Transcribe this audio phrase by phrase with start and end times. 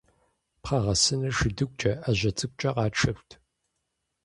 [0.61, 3.29] Пхъэгъэсыныр шыдыгукӀэ, Ӏэжьэ цӀыкӀукӀэ къатшэрт.